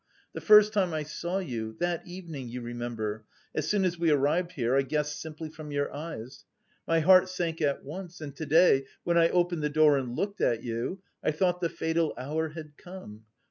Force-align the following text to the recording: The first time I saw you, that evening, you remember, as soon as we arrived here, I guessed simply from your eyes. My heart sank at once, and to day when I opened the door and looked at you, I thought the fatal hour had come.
The 0.33 0.41
first 0.41 0.73
time 0.73 0.95
I 0.95 1.03
saw 1.03 1.37
you, 1.37 1.75
that 1.79 2.07
evening, 2.07 2.49
you 2.49 2.61
remember, 2.61 3.23
as 3.53 3.69
soon 3.69 3.85
as 3.85 3.99
we 3.99 4.09
arrived 4.09 4.53
here, 4.53 4.75
I 4.75 4.81
guessed 4.81 5.21
simply 5.21 5.47
from 5.47 5.69
your 5.71 5.93
eyes. 5.93 6.43
My 6.87 7.01
heart 7.01 7.29
sank 7.29 7.61
at 7.61 7.83
once, 7.83 8.19
and 8.19 8.35
to 8.37 8.45
day 8.47 8.85
when 9.03 9.19
I 9.19 9.29
opened 9.29 9.61
the 9.61 9.69
door 9.69 9.99
and 9.99 10.15
looked 10.15 10.41
at 10.41 10.63
you, 10.63 11.03
I 11.23 11.29
thought 11.29 11.61
the 11.61 11.69
fatal 11.69 12.15
hour 12.17 12.49
had 12.49 12.77
come. 12.77 13.25